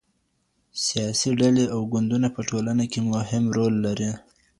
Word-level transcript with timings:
سياسي 0.85 1.29
ډلې 1.39 1.65
او 1.75 1.79
ګوندونه 1.91 2.27
په 2.35 2.41
ټولنه 2.49 2.83
کي 2.91 2.99
مهم 3.11 3.43
رول 3.57 3.73
لري. 3.85 4.11